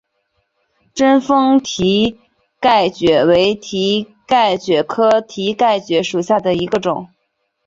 [0.95, 2.19] 贞丰蹄
[2.59, 7.07] 盖蕨为蹄盖蕨科蹄盖蕨属下的一个种。